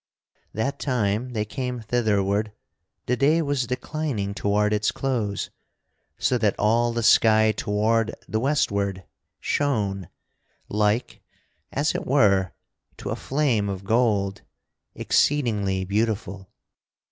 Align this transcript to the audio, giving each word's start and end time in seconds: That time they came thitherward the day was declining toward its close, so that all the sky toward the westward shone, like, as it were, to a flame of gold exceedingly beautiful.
That 0.53 0.79
time 0.79 1.33
they 1.33 1.45
came 1.45 1.79
thitherward 1.81 2.53
the 3.05 3.15
day 3.15 3.39
was 3.43 3.67
declining 3.67 4.33
toward 4.33 4.73
its 4.73 4.89
close, 4.91 5.51
so 6.17 6.39
that 6.39 6.55
all 6.57 6.91
the 6.91 7.03
sky 7.03 7.51
toward 7.51 8.15
the 8.27 8.39
westward 8.39 9.03
shone, 9.39 10.09
like, 10.67 11.21
as 11.71 11.93
it 11.93 12.07
were, 12.07 12.51
to 12.97 13.11
a 13.11 13.15
flame 13.15 13.69
of 13.69 13.83
gold 13.83 14.41
exceedingly 14.95 15.85
beautiful. 15.85 16.49